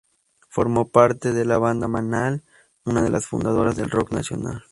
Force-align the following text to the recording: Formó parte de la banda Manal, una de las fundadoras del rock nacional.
Formó 0.49 0.87
parte 0.89 1.31
de 1.31 1.45
la 1.45 1.59
banda 1.59 1.87
Manal, 1.87 2.41
una 2.85 3.03
de 3.03 3.11
las 3.11 3.27
fundadoras 3.27 3.75
del 3.75 3.91
rock 3.91 4.11
nacional. 4.13 4.59